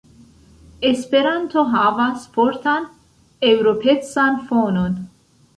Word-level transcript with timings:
Esperanto 0.91 1.65
havas 1.75 2.25
fortan 2.39 2.89
eŭropecan 3.53 4.45
fonon. 4.49 4.99